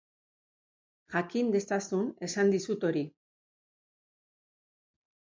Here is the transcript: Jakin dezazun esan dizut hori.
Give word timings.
Jakin 1.15 1.51
dezazun 1.55 2.07
esan 2.27 2.49
dizut 2.53 2.85
hori. 2.89 3.03